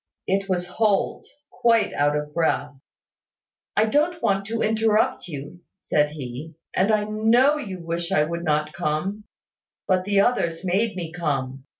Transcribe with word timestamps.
It 0.25 0.49
was 0.49 0.65
Holt, 0.65 1.27
quite 1.51 1.93
out 1.93 2.17
of 2.17 2.33
breath. 2.33 2.73
"I 3.77 3.85
don't 3.85 4.19
want 4.19 4.45
to 4.47 4.63
interrupt 4.63 5.27
you," 5.27 5.59
said 5.75 6.13
he, 6.13 6.55
"and 6.75 6.91
I 6.91 7.03
know 7.03 7.57
you 7.57 7.77
wish 7.83 8.11
I 8.11 8.23
would 8.23 8.43
not 8.43 8.73
come; 8.73 9.25
but 9.87 10.03
the 10.05 10.19
others 10.21 10.65
made 10.65 10.95
me 10.95 11.11
come. 11.13 11.65